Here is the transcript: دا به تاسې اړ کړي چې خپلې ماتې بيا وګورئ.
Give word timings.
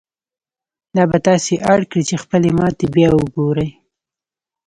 دا 0.95 1.03
به 1.11 1.17
تاسې 1.27 1.53
اړ 1.73 1.79
کړي 1.91 2.03
چې 2.09 2.15
خپلې 2.23 2.49
ماتې 2.57 2.85
بيا 2.95 3.09
وګورئ. 3.15 3.69